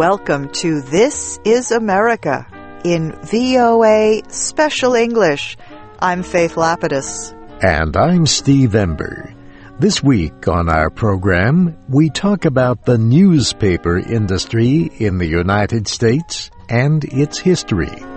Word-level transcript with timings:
welcome 0.00 0.48
to 0.48 0.80
This 0.80 1.38
is 1.44 1.70
America 1.70 2.46
in 2.84 3.12
VOA 3.20 4.22
Special 4.30 4.94
English. 4.94 5.58
I'm 5.98 6.22
Faith 6.22 6.54
Lapidus. 6.54 7.34
And 7.62 7.94
I'm 7.98 8.24
Steve 8.24 8.74
Ember. 8.74 9.34
This 9.78 10.02
week 10.02 10.48
on 10.48 10.70
our 10.70 10.88
program, 10.88 11.76
we 11.90 12.08
talk 12.08 12.46
about 12.46 12.86
the 12.86 12.96
newspaper 12.96 13.98
industry 13.98 14.90
in 14.98 15.18
the 15.18 15.26
United 15.26 15.86
States 15.86 16.50
and 16.70 17.04
its 17.04 17.38
history. 17.38 18.09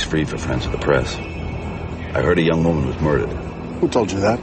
Coffee's 0.00 0.10
free 0.10 0.24
for 0.24 0.38
friends 0.38 0.64
of 0.64 0.72
the 0.72 0.78
press. 0.78 1.14
I 1.16 2.22
heard 2.22 2.38
a 2.38 2.42
young 2.42 2.64
woman 2.64 2.86
was 2.86 2.98
murdered. 3.00 3.28
Who 3.80 3.88
told 3.88 4.10
you 4.10 4.20
that? 4.20 4.40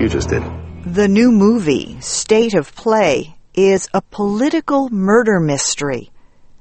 You 0.00 0.08
just 0.08 0.28
did. 0.28 0.42
The 0.84 1.06
new 1.06 1.30
movie, 1.30 2.00
State 2.00 2.54
of 2.54 2.74
Play, 2.74 3.36
is 3.54 3.88
a 3.94 4.02
political 4.02 4.88
murder 4.90 5.38
mystery. 5.38 6.10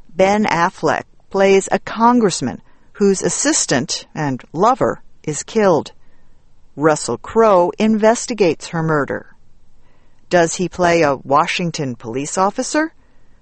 Ben 0.10 0.46
Affleck 0.46 1.04
plays 1.32 1.68
a 1.72 1.80
congressman 1.80 2.62
whose 2.94 3.24
assistant 3.24 4.06
and 4.14 4.44
lover 4.54 5.02
is 5.24 5.42
killed. 5.42 5.92
Russell 6.76 7.18
Crowe 7.18 7.72
investigates 7.80 8.68
her 8.68 8.84
murder. 8.84 9.36
Does 10.30 10.56
he 10.56 10.70
play 10.70 11.02
a 11.02 11.16
Washington 11.16 11.96
police 11.96 12.38
officer? 12.38 12.94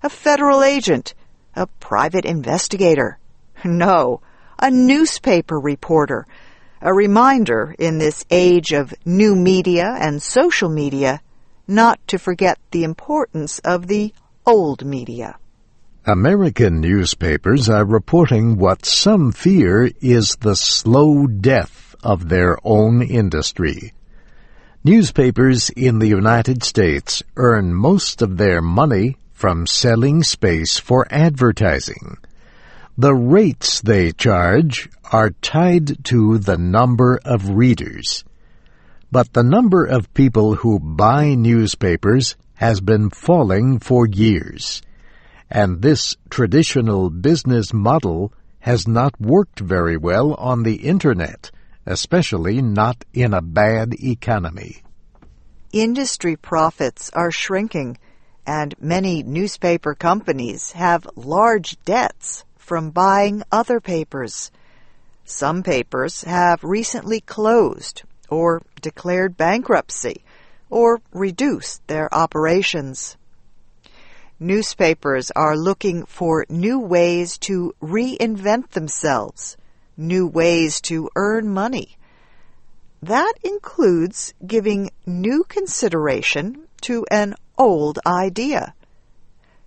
A 0.03 0.09
federal 0.09 0.63
agent? 0.63 1.13
A 1.55 1.67
private 1.67 2.23
investigator? 2.25 3.17
No, 3.65 4.21
a 4.59 4.69
newspaper 4.69 5.59
reporter. 5.59 6.27
A 6.81 6.93
reminder 6.93 7.75
in 7.79 7.97
this 7.97 8.25
age 8.29 8.71
of 8.71 8.93
new 9.05 9.35
media 9.35 9.95
and 9.99 10.21
social 10.21 10.69
media 10.69 11.21
not 11.67 11.99
to 12.07 12.17
forget 12.17 12.57
the 12.71 12.83
importance 12.83 13.59
of 13.59 13.87
the 13.87 14.13
old 14.45 14.85
media. 14.85 15.37
American 16.05 16.79
newspapers 16.79 17.69
are 17.69 17.85
reporting 17.85 18.57
what 18.57 18.85
some 18.85 19.31
fear 19.31 19.91
is 20.01 20.37
the 20.37 20.55
slow 20.55 21.27
death 21.27 21.95
of 22.01 22.29
their 22.29 22.57
own 22.63 23.01
industry. 23.01 23.93
Newspapers 24.83 25.69
in 25.71 25.99
the 25.99 26.07
United 26.07 26.63
States 26.63 27.21
earn 27.35 27.73
most 27.73 28.21
of 28.21 28.37
their 28.37 28.61
money 28.61 29.17
from 29.33 29.67
selling 29.67 30.23
space 30.23 30.79
for 30.79 31.05
advertising. 31.11 32.17
The 32.99 33.15
rates 33.15 33.79
they 33.79 34.11
charge 34.11 34.89
are 35.09 35.29
tied 35.29 36.03
to 36.07 36.37
the 36.37 36.57
number 36.57 37.17
of 37.23 37.51
readers. 37.51 38.25
But 39.09 39.31
the 39.31 39.41
number 39.41 39.85
of 39.85 40.13
people 40.13 40.55
who 40.55 40.81
buy 40.81 41.33
newspapers 41.33 42.35
has 42.55 42.81
been 42.81 43.09
falling 43.09 43.79
for 43.79 44.05
years. 44.05 44.81
And 45.49 45.81
this 45.81 46.17
traditional 46.29 47.09
business 47.09 47.71
model 47.71 48.33
has 48.59 48.85
not 48.85 49.17
worked 49.17 49.61
very 49.61 49.95
well 49.95 50.33
on 50.33 50.63
the 50.63 50.75
Internet, 50.75 51.51
especially 51.85 52.61
not 52.61 53.05
in 53.13 53.33
a 53.33 53.41
bad 53.41 53.93
economy. 54.03 54.83
Industry 55.71 56.35
profits 56.35 57.09
are 57.13 57.31
shrinking, 57.31 57.97
and 58.45 58.75
many 58.77 59.23
newspaper 59.23 59.95
companies 59.95 60.73
have 60.73 61.07
large 61.15 61.81
debts 61.85 62.43
from 62.69 62.91
buying 62.91 63.41
other 63.51 63.79
papers. 63.79 64.51
Some 65.25 65.63
papers 65.63 66.21
have 66.21 66.63
recently 66.63 67.19
closed 67.19 68.03
or 68.29 68.61
declared 68.79 69.35
bankruptcy 69.35 70.23
or 70.69 71.01
reduced 71.11 71.81
their 71.87 72.13
operations. 72.13 73.17
Newspapers 74.39 75.31
are 75.31 75.57
looking 75.57 76.05
for 76.05 76.45
new 76.47 76.77
ways 76.77 77.39
to 77.39 77.73
reinvent 77.81 78.69
themselves, 78.69 79.57
new 79.97 80.27
ways 80.27 80.79
to 80.81 81.09
earn 81.15 81.49
money. 81.49 81.97
That 83.01 83.33
includes 83.43 84.35
giving 84.45 84.91
new 85.07 85.43
consideration 85.43 86.67
to 86.81 87.03
an 87.09 87.33
old 87.57 87.97
idea. 88.05 88.75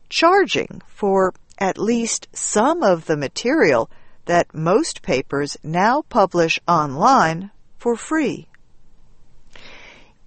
Charging 0.08 0.82
for 0.86 1.34
at 1.58 1.78
least 1.78 2.28
some 2.32 2.82
of 2.82 3.06
the 3.06 3.16
material 3.16 3.90
that 4.26 4.54
most 4.54 5.02
papers 5.02 5.56
now 5.62 6.02
publish 6.08 6.60
online 6.68 7.50
for 7.78 7.96
free. 7.96 8.48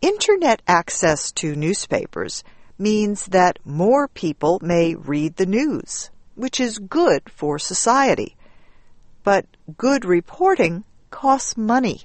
Internet 0.02 0.62
access 0.68 1.31
to 1.31 1.56
newspapers 1.56 2.44
means 2.78 3.28
that 3.28 3.58
more 3.64 4.08
people 4.08 4.59
may 4.62 4.94
read 4.94 5.35
the 5.38 5.46
news, 5.46 6.09
which 6.35 6.59
is 6.59 6.78
good 6.80 7.24
for 7.30 7.58
society. 7.58 8.35
But 9.24 9.46
good 9.78 10.06
reporting 10.06 10.84
costs 11.09 11.56
money. 11.58 12.02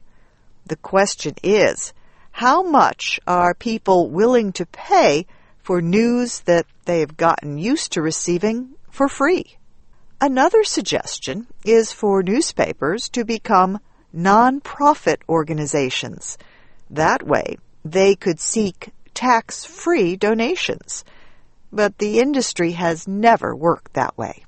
The 0.64 0.76
question 0.76 1.34
is, 1.42 1.92
how 2.30 2.62
much 2.62 3.19
are 3.26 3.54
people 3.54 4.09
willing 4.09 4.53
to 4.53 4.66
pay 4.66 5.26
for 5.59 5.82
news 5.82 6.41
that 6.41 6.66
they 6.84 7.00
have 7.00 7.16
gotten 7.16 7.59
used 7.59 7.92
to 7.92 8.03
receiving 8.03 8.76
for 8.90 9.08
free? 9.08 9.56
Another 10.20 10.64
suggestion 10.64 11.46
is 11.64 11.92
for 11.92 12.22
newspapers 12.22 13.08
to 13.10 13.24
become 13.24 13.80
non-profit 14.12 15.22
organizations. 15.28 16.36
That 16.90 17.22
way, 17.26 17.56
they 17.84 18.16
could 18.16 18.40
seek 18.40 18.90
tax 19.14 19.64
free 19.64 20.16
donations. 20.16 21.04
But 21.72 21.98
the 21.98 22.18
industry 22.18 22.72
has 22.72 23.06
never 23.06 23.54
worked 23.54 23.94
that 23.94 24.18
way. 24.18 24.44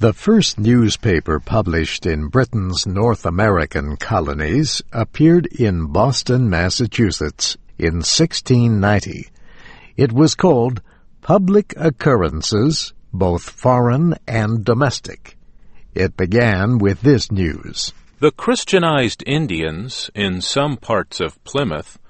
The 0.00 0.12
first 0.12 0.58
newspaper 0.58 1.38
published 1.38 2.06
in 2.06 2.26
Britain's 2.26 2.86
North 2.88 3.24
American 3.24 3.96
colonies 3.96 4.82
appeared 4.92 5.46
in 5.46 5.86
Boston, 5.86 6.50
Massachusetts 6.50 7.56
in 7.78 8.02
1690. 8.02 9.28
It 9.96 10.12
was 10.12 10.34
called 10.34 10.82
Public 11.22 11.72
Occurrences, 11.76 12.94
both 13.12 13.48
foreign 13.48 14.16
and 14.26 14.64
domestic. 14.64 15.36
It 15.94 16.16
began 16.16 16.78
with 16.78 17.02
this 17.02 17.30
news. 17.30 17.92
The 18.18 18.32
Christianized 18.32 19.22
Indians 19.24 20.10
in 20.16 20.40
some 20.40 20.76
parts 20.76 21.20
of 21.20 21.42
Plymouth 21.44 22.00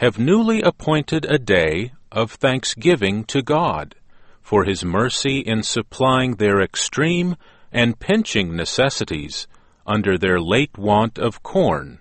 have 0.00 0.18
newly 0.18 0.60
appointed 0.60 1.24
a 1.24 1.38
day 1.38 1.92
of 2.12 2.32
thanksgiving 2.32 3.24
to 3.24 3.40
God 3.40 3.94
for 4.42 4.64
his 4.64 4.84
mercy 4.84 5.38
in 5.38 5.62
supplying 5.62 6.34
their 6.34 6.60
extreme 6.60 7.36
and 7.72 7.98
pinching 7.98 8.54
necessities 8.54 9.48
under 9.86 10.18
their 10.18 10.38
late 10.38 10.76
want 10.76 11.18
of 11.18 11.42
corn, 11.42 12.00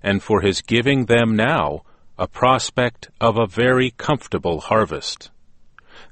and 0.00 0.22
for 0.22 0.42
his 0.42 0.62
giving 0.62 1.06
them 1.06 1.34
now 1.34 1.82
a 2.16 2.28
prospect 2.28 3.10
of 3.20 3.36
a 3.36 3.48
very 3.48 3.90
comfortable 3.90 4.60
harvest. 4.60 5.32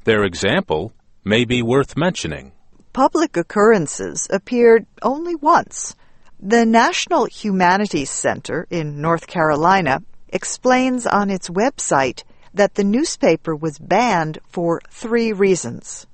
Their 0.05 0.25
example 0.25 0.93
may 1.25 1.45
be 1.45 1.63
worth 1.63 1.97
mentioning. 1.97 2.53
Public 2.93 3.37
occurrences 3.37 4.27
appeared 4.31 4.87
only 5.01 5.37
once. 5.37 5.95
The 6.41 6.67
National 6.67 7.27
Humanities 7.27 8.11
Center 8.11 8.67
in 8.69 9.01
North 9.01 9.29
Carolina 9.29 10.03
explains 10.29 11.07
on 11.07 11.31
its 11.31 11.49
website 11.49 12.25
that 12.53 12.75
the 12.75 12.83
newspaper 12.83 13.55
was 13.55 13.79
banned 13.79 14.41
for 14.49 14.81
three 14.91 15.33
reasons. 15.33 16.07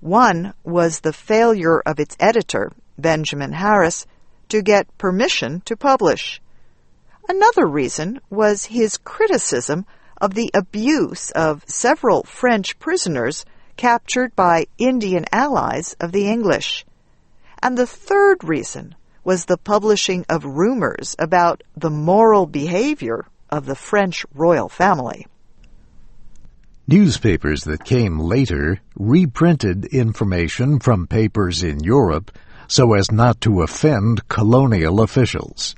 One 0.00 0.52
was 0.64 1.00
the 1.00 1.12
failure 1.12 1.80
of 1.80 2.00
its 2.00 2.16
editor, 2.18 2.72
Benjamin 2.98 3.52
Harris, 3.52 4.04
to 4.48 4.62
get 4.62 4.98
permission 4.98 5.60
to 5.66 5.76
publish. 5.76 6.42
Another 7.28 7.66
reason 7.66 8.20
was 8.30 8.64
his 8.64 8.96
criticism 8.96 9.86
of 10.20 10.34
the 10.34 10.50
abuse 10.54 11.30
of 11.30 11.64
several 11.66 12.22
French 12.24 12.78
prisoners 12.78 13.44
captured 13.76 14.34
by 14.34 14.66
Indian 14.76 15.24
allies 15.32 15.94
of 16.00 16.12
the 16.12 16.28
English. 16.28 16.84
And 17.62 17.76
the 17.76 17.86
third 17.86 18.44
reason 18.44 18.94
was 19.24 19.44
the 19.44 19.58
publishing 19.58 20.24
of 20.28 20.44
rumors 20.44 21.14
about 21.18 21.62
the 21.76 21.90
moral 21.90 22.46
behavior 22.46 23.26
of 23.50 23.66
the 23.66 23.74
French 23.74 24.24
royal 24.34 24.68
family. 24.68 25.26
Newspapers 26.86 27.64
that 27.64 27.84
came 27.84 28.18
later 28.18 28.80
reprinted 28.96 29.84
information 29.86 30.78
from 30.78 31.06
papers 31.06 31.62
in 31.62 31.80
Europe 31.80 32.30
so 32.66 32.94
as 32.94 33.10
not 33.10 33.40
to 33.40 33.62
offend 33.62 34.26
colonial 34.28 35.00
officials. 35.00 35.74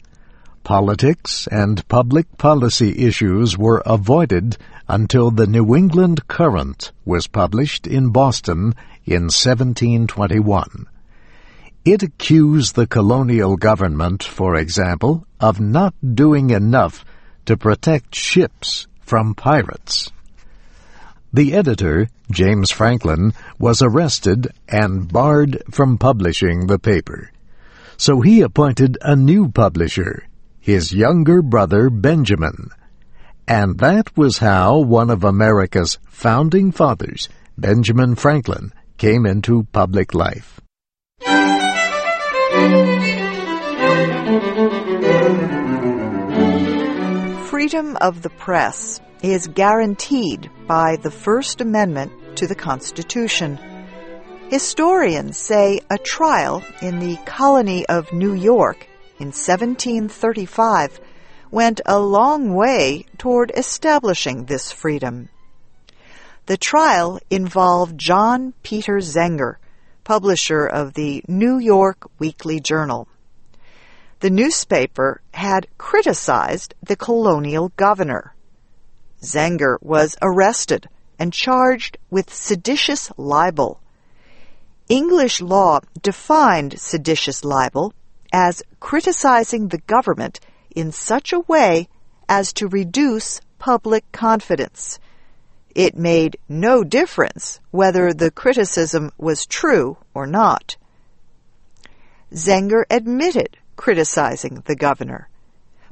Politics 0.63 1.49
and 1.51 1.87
public 1.89 2.39
policy 2.39 3.07
issues 3.07 3.57
were 3.57 3.83
avoided 3.87 4.57
until 4.89 5.31
the 5.31 5.47
New 5.47 5.75
England 5.75 6.29
Courant 6.29 6.93
was 7.05 7.27
published 7.27 7.87
in 7.87 8.11
Boston 8.11 8.75
in 9.05 9.25
1721. 9.25 10.87
It 11.85 12.03
accused 12.03 12.75
the 12.75 12.87
colonial 12.87 13.57
government, 13.57 14.23
for 14.23 14.55
example, 14.55 15.27
of 15.41 15.61
not 15.61 15.95
doing 16.15 16.51
enough 16.51 17.05
to 17.47 17.57
protect 17.57 18.15
ships 18.15 18.87
from 19.01 19.35
pirates. 19.35 20.13
The 21.33 21.55
editor, 21.55 22.09
James 22.31 22.71
Franklin, 22.71 23.33
was 23.59 23.83
arrested 23.83 24.49
and 24.69 25.11
barred 25.11 25.63
from 25.71 25.97
publishing 25.97 26.67
the 26.67 26.79
paper. 26.79 27.31
So 27.97 28.21
he 28.21 28.41
appointed 28.41 28.99
a 29.01 29.15
new 29.17 29.49
publisher, 29.49 30.25
his 30.61 30.93
younger 30.93 31.43
brother 31.43 31.89
Benjamin. 31.91 32.69
And 33.49 33.79
that 33.79 34.17
was 34.17 34.39
how 34.39 34.79
one 34.79 35.11
of 35.11 35.25
America's 35.25 35.99
founding 36.09 36.71
fathers, 36.71 37.29
Benjamin 37.59 38.15
Franklin, 38.15 38.73
came 38.99 39.27
into 39.27 39.67
public 39.73 40.15
life. 40.15 40.61
Freedom 47.49 47.97
of 48.01 48.23
the 48.23 48.31
press 48.37 49.01
is 49.23 49.49
guaranteed 49.49 50.51
by 50.67 50.97
the 50.97 51.11
First 51.11 51.61
Amendment 51.61 52.37
to 52.37 52.47
the 52.47 52.55
Constitution. 52.55 53.59
Historians 54.51 55.39
say 55.39 55.81
a 55.91 55.99
trial 55.99 56.63
in 56.83 56.99
the 56.99 57.17
colony 57.25 57.87
of 57.87 58.13
New 58.13 58.35
York 58.35 58.87
in 59.21 59.27
1735 59.27 60.99
went 61.51 61.81
a 61.85 62.01
long 62.01 62.55
way 62.55 63.05
toward 63.19 63.53
establishing 63.55 64.47
this 64.47 64.73
freedom. 64.73 65.29
The 66.47 66.57
trial 66.57 67.21
involved 67.29 67.99
John 67.99 68.55
Peter 68.63 68.99
Zenger, 69.01 69.57
publisher 70.05 70.65
of 70.65 70.95
the 70.95 71.23
New 71.29 71.59
York 71.59 72.09
Weekly 72.19 72.61
Journal. 72.61 73.09
The 74.21 74.31
newspaper 74.31 75.21
had 75.35 75.67
criticized 75.77 76.75
the 76.83 76.97
colonial 76.97 77.73
governor. 77.77 78.35
Zenger 79.23 79.77
was 79.83 80.17
arrested 80.23 80.89
and 81.19 81.33
charged 81.33 81.99
with 82.11 82.33
seditious 82.33 83.13
libel. 83.19 83.81
English 84.89 85.43
law 85.43 85.81
defined 86.03 86.81
seditious 86.81 87.45
libel 87.45 87.93
as 88.33 88.63
criticizing 88.79 89.69
the 89.69 89.79
government 89.79 90.41
in 90.75 90.93
such 90.93 91.33
a 91.33 91.41
way 91.41 91.89
as 92.29 92.53
to 92.55 92.69
reduce 92.69 93.41
public 93.59 94.11
confidence. 94.13 94.99
It 95.75 95.97
made 95.97 96.39
no 96.49 96.83
difference 96.83 97.61
whether 97.71 98.13
the 98.13 98.31
criticism 98.31 99.11
was 99.19 99.47
true 99.47 99.99
or 100.15 100.27
not. 100.27 100.77
Zenger 102.33 102.85
admitted 102.91 103.57
criticizing 103.77 104.63
the 104.67 104.77
governor, 104.77 105.29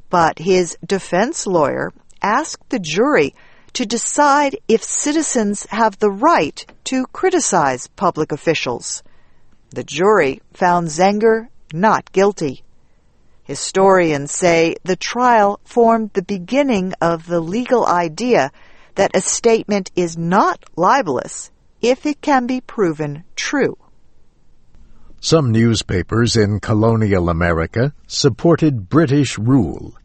but 0.09 0.39
his 0.39 0.77
defense 0.85 1.45
lawyer 1.45 1.91
asked 2.21 2.69
the 2.69 2.79
jury 2.79 3.35
to 3.73 3.85
decide 3.85 4.57
if 4.67 4.83
citizens 4.83 5.65
have 5.69 5.99
the 5.99 6.09
right 6.09 6.65
to 6.85 7.05
criticize 7.07 7.87
public 7.87 8.31
officials. 8.31 9.03
The 9.71 9.83
jury 9.83 10.41
found 10.53 10.87
Zenger 10.87 11.49
not 11.73 12.11
guilty. 12.11 12.63
Historians 13.43 14.31
say 14.31 14.75
the 14.83 14.95
trial 14.95 15.59
formed 15.63 16.11
the 16.13 16.21
beginning 16.21 16.93
of 17.01 17.25
the 17.25 17.39
legal 17.39 17.85
idea 17.85 18.51
that 18.95 19.15
a 19.15 19.21
statement 19.21 19.89
is 19.95 20.17
not 20.17 20.63
libelous 20.75 21.49
if 21.81 22.05
it 22.05 22.21
can 22.21 22.45
be 22.45 22.61
proven 22.61 23.23
true. 23.35 23.77
Some 25.21 25.51
newspapers 25.51 26.37
in 26.37 26.59
colonial 26.59 27.29
America 27.29 27.93
supported 28.07 28.87
British 28.87 29.37
rule, 29.37 29.95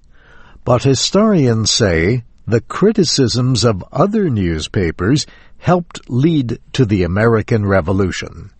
but 0.64 0.84
historians 0.84 1.70
say 1.70 2.24
the 2.46 2.60
criticisms 2.60 3.64
of 3.64 3.84
other 3.92 4.30
newspapers 4.30 5.26
helped 5.58 6.08
lead 6.08 6.58
to 6.72 6.84
the 6.84 7.02
American 7.02 7.66
Revolution. 7.66 8.50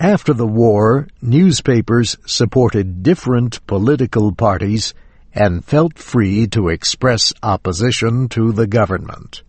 After 0.00 0.34
the 0.34 0.46
war, 0.46 1.06
newspapers 1.22 2.16
supported 2.26 3.04
different 3.04 3.64
political 3.68 4.32
parties 4.34 4.92
and 5.32 5.64
felt 5.64 5.98
free 5.98 6.48
to 6.48 6.68
express 6.68 7.32
opposition 7.42 8.28
to 8.30 8.50
the 8.52 8.66
government. 8.66 9.42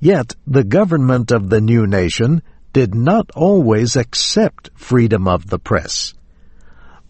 Yet 0.00 0.34
the 0.44 0.64
government 0.64 1.30
of 1.30 1.50
the 1.50 1.60
new 1.60 1.86
nation 1.86 2.42
did 2.72 2.96
not 2.96 3.30
always 3.36 3.94
accept 3.94 4.70
freedom 4.74 5.28
of 5.28 5.50
the 5.50 5.60
press. 5.60 6.14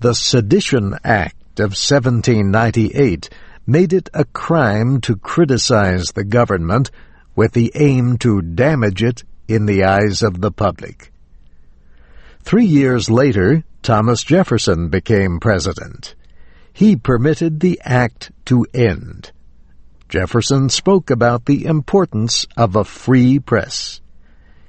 The 0.00 0.14
Sedition 0.14 0.98
Act 1.02 1.58
of 1.58 1.72
1798 1.72 3.30
made 3.66 3.94
it 3.94 4.10
a 4.12 4.26
crime 4.26 5.00
to 5.00 5.16
criticize 5.16 6.08
the 6.08 6.24
government 6.24 6.90
with 7.34 7.52
the 7.52 7.72
aim 7.74 8.18
to 8.18 8.42
damage 8.42 9.02
it 9.02 9.24
in 9.48 9.64
the 9.64 9.84
eyes 9.84 10.22
of 10.22 10.42
the 10.42 10.52
public. 10.52 11.10
Three 12.44 12.66
years 12.66 13.10
later, 13.10 13.64
Thomas 13.82 14.22
Jefferson 14.22 14.88
became 14.88 15.40
president 15.40 16.14
he 16.74 16.96
permitted 16.96 17.60
the 17.60 17.80
act 17.84 18.32
to 18.44 18.66
end. 18.74 19.30
Jefferson 20.08 20.68
spoke 20.68 21.08
about 21.08 21.46
the 21.46 21.64
importance 21.66 22.46
of 22.56 22.74
a 22.74 22.84
free 22.84 23.38
press. 23.38 24.00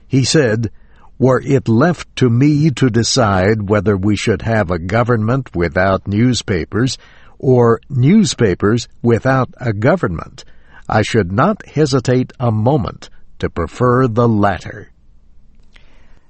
He 0.07 0.23
said, 0.23 0.69
Were 1.17 1.41
it 1.41 1.67
left 1.67 2.15
to 2.17 2.29
me 2.29 2.69
to 2.71 2.91
decide 2.91 3.69
whether 3.69 3.97
we 3.97 4.15
should 4.15 4.43
have 4.43 4.69
a 4.69 4.79
government 4.79 5.55
without 5.55 6.07
newspapers 6.07 6.99
or 7.39 7.81
newspapers 7.89 8.87
without 9.01 9.49
a 9.57 9.73
government, 9.73 10.45
I 10.87 11.01
should 11.01 11.31
not 11.31 11.65
hesitate 11.65 12.33
a 12.39 12.51
moment 12.51 13.09
to 13.39 13.49
prefer 13.49 14.07
the 14.07 14.27
latter. 14.27 14.91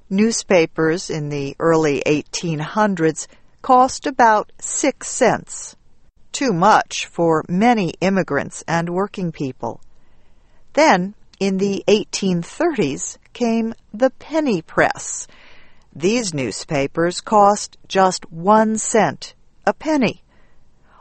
Newspapers 0.08 1.10
in 1.10 1.30
the 1.30 1.56
early 1.58 2.00
1800s 2.06 3.26
cost 3.60 4.06
about 4.06 4.52
six 4.60 5.08
cents. 5.08 5.74
Too 6.30 6.52
much 6.52 7.06
for 7.06 7.44
many 7.48 7.94
immigrants 8.00 8.62
and 8.68 8.90
working 8.90 9.32
people. 9.32 9.80
Then, 10.74 11.16
in 11.40 11.58
the 11.58 11.82
1830s, 11.88 13.18
came 13.32 13.74
the 13.92 14.10
penny 14.10 14.62
press. 14.62 15.26
These 15.92 16.32
newspapers 16.32 17.20
cost 17.20 17.76
just 17.88 18.30
one 18.30 18.78
cent, 18.78 19.34
a 19.66 19.74
penny. 19.74 20.22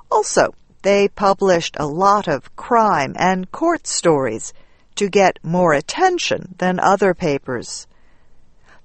Also, 0.09 0.55
they 0.81 1.09
published 1.09 1.77
a 1.79 1.85
lot 1.85 2.27
of 2.27 2.55
crime 2.55 3.15
and 3.19 3.51
court 3.51 3.85
stories 3.85 4.51
to 4.95 5.09
get 5.09 5.37
more 5.43 5.73
attention 5.73 6.55
than 6.57 6.79
other 6.79 7.13
papers. 7.13 7.85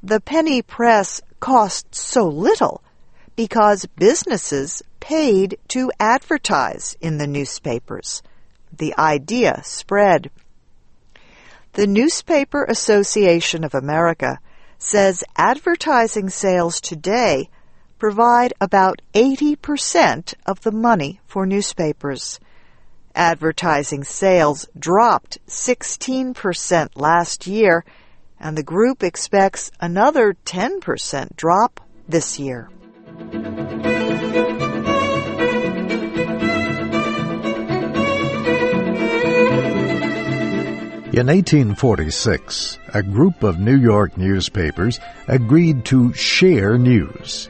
The 0.02 0.20
penny 0.20 0.62
press 0.62 1.20
cost 1.40 1.94
so 1.94 2.26
little 2.26 2.82
because 3.36 3.86
businesses 3.96 4.82
paid 4.98 5.58
to 5.68 5.92
advertise 6.00 6.96
in 7.00 7.18
the 7.18 7.26
newspapers. 7.26 8.22
The 8.76 8.96
idea 8.96 9.62
spread. 9.64 10.30
The 11.72 11.86
Newspaper 11.86 12.64
Association 12.64 13.62
of 13.62 13.74
America 13.74 14.40
says 14.78 15.22
advertising 15.36 16.30
sales 16.30 16.80
today 16.80 17.50
provide 17.98 18.54
about 18.60 19.02
80% 19.14 20.34
of 20.46 20.62
the 20.62 20.72
money 20.72 21.20
for 21.26 21.44
newspapers. 21.44 22.40
Advertising 23.14 24.04
sales 24.04 24.66
dropped 24.78 25.38
16% 25.46 26.88
last 26.94 27.46
year, 27.46 27.84
and 28.40 28.56
the 28.56 28.62
group 28.62 29.02
expects 29.02 29.70
another 29.80 30.34
10% 30.44 31.36
drop 31.36 31.80
this 32.08 32.38
year. 32.38 32.70
In 41.12 41.26
1846, 41.26 42.78
a 42.94 43.02
group 43.02 43.42
of 43.42 43.58
New 43.58 43.76
York 43.76 44.16
newspapers 44.16 45.00
agreed 45.26 45.84
to 45.86 46.12
share 46.14 46.78
news. 46.78 47.48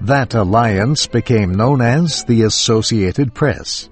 That 0.00 0.34
alliance 0.34 1.06
became 1.06 1.54
known 1.54 1.82
as 1.82 2.24
the 2.24 2.42
Associated 2.42 3.34
Press. 3.34 3.90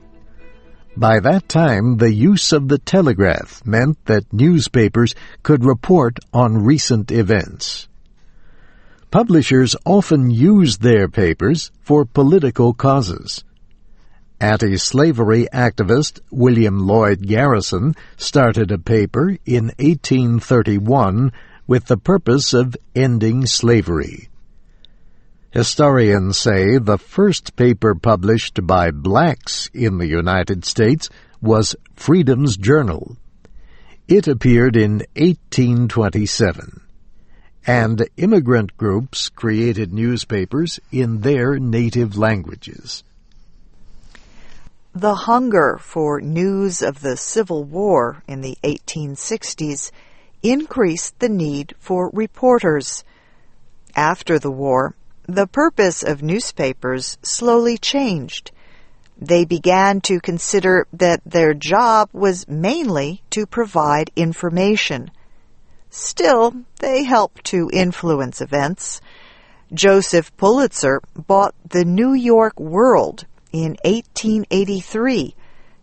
By 0.96 1.18
that 1.20 1.48
time, 1.48 1.96
the 1.96 2.12
use 2.12 2.52
of 2.52 2.68
the 2.68 2.78
telegraph 2.78 3.60
meant 3.66 4.04
that 4.04 4.32
newspapers 4.32 5.14
could 5.42 5.64
report 5.64 6.20
on 6.32 6.64
recent 6.64 7.10
events. 7.10 7.88
Publishers 9.10 9.74
often 9.84 10.30
used 10.30 10.82
their 10.82 11.08
papers 11.08 11.72
for 11.80 12.04
political 12.04 12.74
causes. 12.74 13.42
Anti-slavery 14.40 15.48
activist 15.52 16.20
William 16.30 16.86
Lloyd 16.86 17.26
Garrison 17.26 17.96
started 18.16 18.70
a 18.70 18.78
paper 18.78 19.36
in 19.44 19.72
1831 19.78 21.32
with 21.66 21.86
the 21.86 21.96
purpose 21.96 22.52
of 22.52 22.76
ending 22.94 23.46
slavery. 23.46 24.28
Historians 25.54 26.36
say 26.36 26.78
the 26.78 26.98
first 26.98 27.54
paper 27.54 27.94
published 27.94 28.66
by 28.66 28.90
blacks 28.90 29.70
in 29.72 29.98
the 29.98 30.08
United 30.08 30.64
States 30.64 31.08
was 31.40 31.76
Freedom's 31.94 32.56
Journal. 32.56 33.16
It 34.08 34.26
appeared 34.26 34.74
in 34.74 35.04
1827, 35.14 36.80
and 37.68 38.08
immigrant 38.16 38.76
groups 38.76 39.28
created 39.28 39.92
newspapers 39.92 40.80
in 40.90 41.20
their 41.20 41.60
native 41.60 42.18
languages. 42.18 43.04
The 44.92 45.14
hunger 45.14 45.78
for 45.80 46.20
news 46.20 46.82
of 46.82 47.00
the 47.00 47.16
Civil 47.16 47.62
War 47.62 48.24
in 48.26 48.40
the 48.40 48.58
1860s 48.64 49.92
increased 50.42 51.20
the 51.20 51.28
need 51.28 51.76
for 51.78 52.10
reporters. 52.12 53.04
After 53.94 54.40
the 54.40 54.50
war, 54.50 54.96
the 55.26 55.46
purpose 55.46 56.02
of 56.02 56.22
newspapers 56.22 57.16
slowly 57.22 57.78
changed. 57.78 58.50
They 59.16 59.44
began 59.44 60.00
to 60.02 60.20
consider 60.20 60.86
that 60.92 61.22
their 61.24 61.54
job 61.54 62.10
was 62.12 62.48
mainly 62.48 63.22
to 63.30 63.46
provide 63.46 64.10
information. 64.16 65.10
Still, 65.88 66.54
they 66.80 67.04
helped 67.04 67.44
to 67.44 67.70
influence 67.72 68.40
events. 68.40 69.00
Joseph 69.72 70.36
Pulitzer 70.36 71.00
bought 71.14 71.54
the 71.68 71.84
New 71.84 72.12
York 72.12 72.58
World 72.60 73.24
in 73.52 73.76
1883 73.84 75.34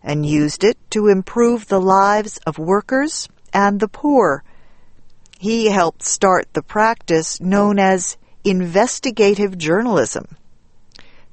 and 0.02 0.26
used 0.26 0.62
it 0.62 0.78
to 0.90 1.08
improve 1.08 1.66
the 1.66 1.80
lives 1.80 2.38
of 2.46 2.58
workers 2.58 3.28
and 3.52 3.80
the 3.80 3.88
poor. 3.88 4.44
He 5.38 5.70
helped 5.70 6.02
start 6.02 6.46
the 6.52 6.62
practice 6.62 7.40
known 7.40 7.78
as 7.78 8.16
investigative 8.44 9.56
journalism. 9.58 10.26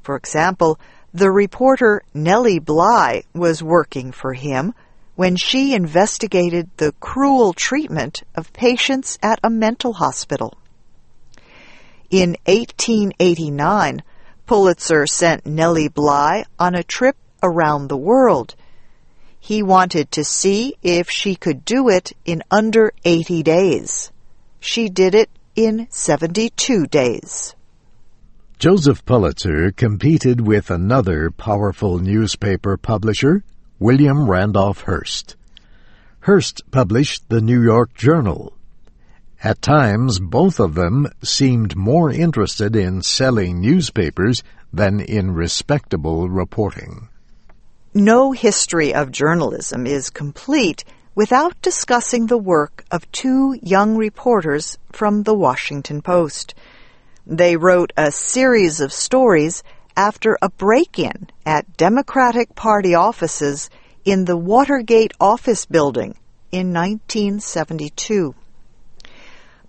For 0.01 0.15
example, 0.15 0.79
the 1.13 1.31
reporter 1.31 2.03
Nellie 2.13 2.59
Bly 2.59 3.23
was 3.33 3.63
working 3.63 4.11
for 4.11 4.33
him 4.33 4.73
when 5.15 5.35
she 5.35 5.73
investigated 5.73 6.69
the 6.77 6.93
cruel 6.99 7.53
treatment 7.53 8.23
of 8.35 8.53
patients 8.53 9.17
at 9.21 9.39
a 9.43 9.49
mental 9.49 9.93
hospital. 9.93 10.57
In 12.09 12.37
1889, 12.45 14.01
Pulitzer 14.45 15.05
sent 15.05 15.45
Nellie 15.45 15.89
Bly 15.89 16.45
on 16.57 16.73
a 16.73 16.83
trip 16.83 17.17
around 17.43 17.87
the 17.87 17.97
world. 17.97 18.55
He 19.39 19.61
wanted 19.61 20.11
to 20.11 20.23
see 20.23 20.75
if 20.81 21.09
she 21.09 21.35
could 21.35 21.65
do 21.65 21.89
it 21.89 22.13
in 22.25 22.43
under 22.49 22.93
80 23.03 23.43
days. 23.43 24.11
She 24.59 24.89
did 24.89 25.15
it 25.15 25.29
in 25.59 25.85
72 25.89 26.87
days. 26.87 27.53
Joseph 28.59 29.03
Pulitzer 29.03 29.73
competed 29.73 30.39
with 30.39 30.71
another 30.71 31.31
powerful 31.31 31.99
newspaper 31.99 32.77
publisher, 32.77 33.43
William 33.77 34.29
Randolph 34.29 34.83
Hearst. 34.83 35.35
Hearst 36.21 36.61
published 36.71 37.27
the 37.27 37.41
New 37.41 37.61
York 37.61 37.93
Journal. 37.93 38.53
At 39.43 39.61
times, 39.61 40.21
both 40.21 40.61
of 40.61 40.75
them 40.75 41.07
seemed 41.21 41.75
more 41.75 42.09
interested 42.09 42.73
in 42.73 43.01
selling 43.01 43.59
newspapers 43.59 44.43
than 44.71 45.01
in 45.01 45.31
respectable 45.31 46.29
reporting. 46.29 47.09
No 47.93 48.31
history 48.31 48.93
of 48.93 49.11
journalism 49.11 49.85
is 49.85 50.09
complete 50.09 50.85
without 51.19 51.61
discussing 51.61 52.27
the 52.27 52.37
work 52.37 52.85
of 52.91 53.11
two 53.11 53.53
young 53.61 53.97
reporters 53.97 54.77
from 54.89 55.23
the 55.23 55.33
Washington 55.33 56.01
Post. 56.01 56.55
They 57.27 57.57
wrote 57.57 57.91
a 57.97 58.09
series 58.09 58.79
of 58.79 58.93
stories 58.93 59.61
after 59.97 60.37
a 60.41 60.49
break-in 60.49 61.29
at 61.45 61.75
Democratic 61.75 62.55
Party 62.55 62.95
offices 62.95 63.69
in 64.05 64.23
the 64.23 64.37
Watergate 64.37 65.11
office 65.19 65.65
building 65.65 66.15
in 66.53 66.71
1972. 66.71 68.33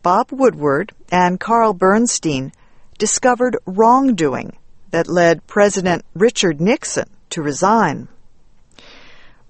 Bob 0.05 0.31
Woodward 0.31 0.93
and 1.11 1.41
Carl 1.41 1.75
Bernstein 1.75 2.53
discovered 2.97 3.57
wrongdoing 3.67 4.53
that 4.93 5.09
led 5.09 5.45
President 5.49 6.05
Richard 6.15 6.61
Nixon 6.61 7.11
to 7.31 7.43
resign. 7.43 8.07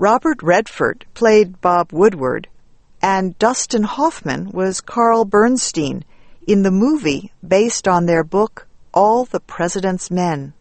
Robert 0.00 0.42
Redford 0.42 1.04
played 1.12 1.60
Bob 1.60 1.92
Woodward, 1.92 2.48
and 3.02 3.38
Dustin 3.38 3.82
Hoffman 3.82 4.50
was 4.50 4.80
Carl 4.80 5.26
Bernstein 5.26 6.06
in 6.46 6.62
the 6.62 6.70
movie 6.70 7.32
based 7.46 7.86
on 7.86 8.06
their 8.06 8.24
book 8.24 8.66
All 8.94 9.26
the 9.26 9.40
President's 9.40 10.10
Men. 10.10 10.54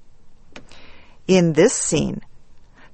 In 1.25 1.53
this 1.53 1.73
scene, 1.73 2.19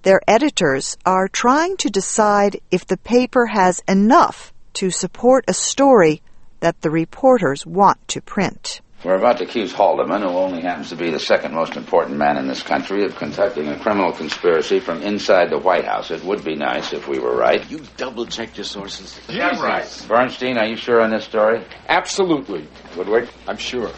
their 0.04 0.22
editors 0.28 0.98
are 1.04 1.28
trying 1.28 1.78
to 1.78 1.90
decide 1.90 2.62
if 2.70 2.86
the 2.86 2.98
paper 2.98 3.48
has 3.48 3.82
enough 3.88 4.54
to 4.74 4.92
support 4.92 5.46
a 5.48 5.54
story 5.56 6.22
that 6.60 6.80
the 6.82 6.92
reporters 6.92 7.66
want 7.66 8.08
to 8.10 8.22
print. 8.22 8.82
We're 9.06 9.14
about 9.14 9.38
to 9.38 9.44
accuse 9.44 9.72
Haldeman, 9.72 10.24
who 10.24 10.30
only 10.30 10.62
happens 10.62 10.90
to 10.90 10.96
be 10.96 11.12
the 11.12 11.20
second 11.20 11.54
most 11.54 11.78
important 11.78 12.18
man 12.18 12.38
in 12.38 12.48
this 12.48 12.64
country, 12.64 13.06
of 13.06 13.16
conducting 13.16 13.68
a 13.68 13.78
criminal 13.78 14.12
conspiracy 14.12 14.80
from 14.80 15.04
inside 15.04 15.52
the 15.52 15.60
White 15.60 15.86
House. 15.86 16.10
It 16.10 16.26
would 16.26 16.44
be 16.44 16.56
nice 16.56 16.92
if 16.92 17.08
we 17.08 17.20
were 17.20 17.38
right. 17.38 17.70
You 17.70 17.82
double 17.98 18.26
checked 18.26 18.58
your 18.58 18.64
sources? 18.64 19.20
Yeah, 19.30 19.62
right. 19.62 20.06
Bernstein, 20.08 20.58
are 20.58 20.66
you 20.66 20.76
sure 20.76 21.02
on 21.02 21.12
this 21.12 21.24
story? 21.24 21.64
Absolutely. 21.88 22.68
Woodward? 22.98 23.30
I'm 23.48 23.58
sure. 23.58 23.92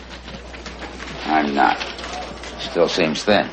I'm 1.23 1.55
not. 1.55 1.77
Still 2.59 2.89
seems 2.89 3.23
thin. 3.23 3.49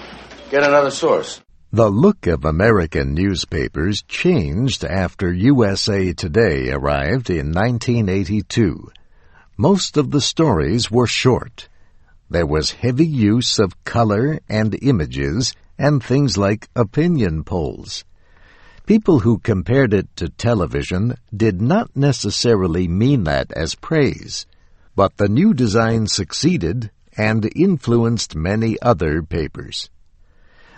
Get 0.50 0.64
another 0.64 0.90
source. 0.90 1.40
The 1.73 1.88
look 1.88 2.26
of 2.26 2.44
American 2.44 3.14
newspapers 3.14 4.02
changed 4.02 4.84
after 4.84 5.32
USA 5.32 6.14
Today 6.14 6.73
arrived 6.73 7.30
in 7.30 7.52
1982. 7.52 8.90
Most 9.56 9.96
of 9.96 10.11
the 10.11 10.20
stories 10.20 10.90
were 10.90 11.06
short. 11.06 11.68
There 12.28 12.46
was 12.46 12.73
heavy 12.73 13.06
use 13.06 13.61
of 13.61 13.84
color 13.84 14.40
and 14.49 14.76
images 14.82 15.54
and 15.78 16.02
things 16.02 16.37
like 16.37 16.68
opinion 16.75 17.44
polls. 17.44 18.04
People 18.84 19.20
who 19.20 19.38
compared 19.38 19.94
it 19.94 20.08
to 20.16 20.28
television 20.28 21.14
did 21.34 21.62
not 21.62 21.94
necessarily 21.94 22.88
mean 22.88 23.23
that 23.25 23.52
as 23.52 23.76
praise, 23.76 24.44
but 24.96 25.16
the 25.18 25.28
new 25.28 25.54
design 25.54 26.08
succeeded 26.08 26.90
and 27.16 27.49
influenced 27.54 28.34
many 28.34 28.76
other 28.82 29.23
papers. 29.23 29.88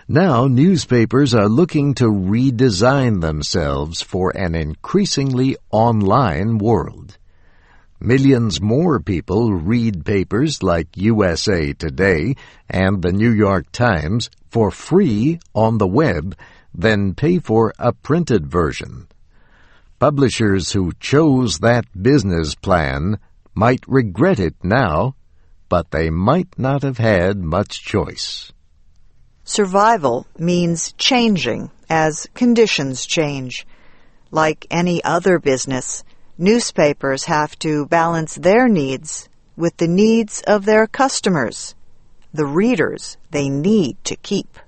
Now 0.06 0.48
newspapers 0.48 1.34
are 1.34 1.48
looking 1.48 1.94
to 1.94 2.04
redesign 2.04 3.22
themselves 3.22 4.02
for 4.02 4.36
an 4.36 4.54
increasingly 4.54 5.56
online 5.70 6.58
world. 6.58 7.16
Millions 8.00 8.60
more 8.60 9.00
people 9.00 9.54
read 9.54 10.04
papers 10.04 10.62
like 10.62 10.96
USA 10.96 11.72
Today 11.72 12.36
and 12.68 13.00
the 13.00 13.12
New 13.12 13.32
York 13.32 13.72
Times 13.72 14.28
for 14.50 14.70
free 14.70 15.40
on 15.54 15.78
the 15.78 15.86
web 15.86 16.36
than 16.74 17.14
pay 17.14 17.38
for 17.38 17.72
a 17.78 17.92
printed 17.92 18.46
version. 18.46 19.08
Publishers 19.98 20.72
who 20.72 20.92
chose 21.00 21.60
that 21.60 21.86
business 22.00 22.54
plan 22.54 23.18
might 23.54 23.82
regret 23.88 24.38
it 24.38 24.54
now, 24.62 25.14
but 25.70 25.90
they 25.90 26.10
might 26.10 26.58
not 26.58 26.82
have 26.82 26.98
had 26.98 27.38
much 27.38 27.82
choice. 27.82 28.52
Survival 29.42 30.26
means 30.38 30.92
changing 30.98 31.70
as 31.88 32.28
conditions 32.34 33.06
change. 33.06 33.66
Like 34.30 34.66
any 34.70 35.02
other 35.02 35.38
business, 35.38 36.04
Newspapers 36.38 37.24
have 37.24 37.58
to 37.60 37.86
balance 37.86 38.34
their 38.34 38.68
needs 38.68 39.26
with 39.56 39.74
the 39.78 39.88
needs 39.88 40.42
of 40.46 40.66
their 40.66 40.86
customers, 40.86 41.74
the 42.34 42.44
readers 42.44 43.16
they 43.30 43.48
need 43.48 43.96
to 44.04 44.16
keep. 44.16 44.58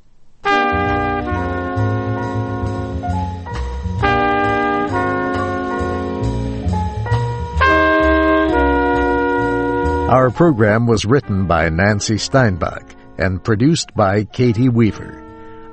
Our 10.09 10.31
program 10.31 10.87
was 10.87 11.05
written 11.05 11.47
by 11.47 11.69
Nancy 11.69 12.17
Steinbach 12.17 12.97
and 13.19 13.45
produced 13.45 13.95
by 13.95 14.25
Katie 14.25 14.71
Weaver. 14.71 15.23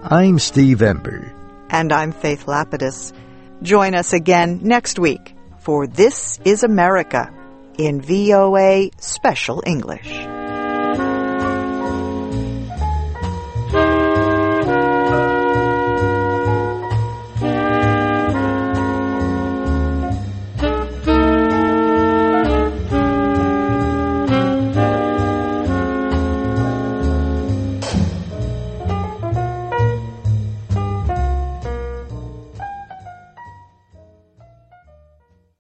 I'm 0.04 0.40
Steve 0.40 0.82
Ember. 0.82 1.32
And 1.70 1.94
I'm 1.94 2.12
Faith 2.12 2.48
Lapidus. 2.48 3.14
Join 3.62 3.96
us 3.96 4.12
again 4.12 4.60
next 4.62 5.00
week 5.00 5.35
for 5.66 5.88
This 5.88 6.40
is 6.46 6.62
America 6.64 7.34
in 7.80 8.00
VOA 8.00 8.92
Special 9.00 9.64
English. 9.66 10.25